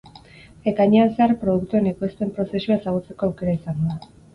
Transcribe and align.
Ekainean 0.71 1.11
zehar 1.19 1.35
produktuen 1.43 1.93
ekoizpen 1.95 2.35
prozesua 2.41 2.83
ezagutzeko 2.83 3.33
aukera 3.33 3.59
izango 3.63 3.91
da. 3.97 4.15